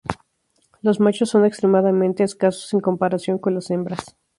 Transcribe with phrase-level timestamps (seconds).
[0.81, 4.17] Los machos son extremadamente escasos en comparación con las hembras.